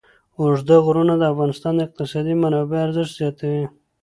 اوږده 0.39 0.75
غرونه 0.85 1.13
د 1.17 1.23
افغانستان 1.33 1.73
د 1.75 1.79
اقتصادي 1.87 2.33
منابعو 2.43 2.83
ارزښت 2.85 3.11
زیاتوي. 3.19 3.65